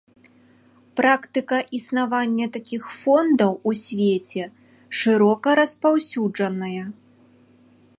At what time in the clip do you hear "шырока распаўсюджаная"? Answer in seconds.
5.03-6.83